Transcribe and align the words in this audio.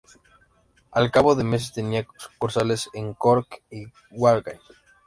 Al 0.89 1.11
cabo 1.11 1.35
de 1.35 1.43
meses 1.43 1.73
tenía 1.73 2.07
sucursales 2.17 2.89
en 2.93 3.13
Cork 3.13 3.61
y 3.69 3.83
Galway. 4.09 4.57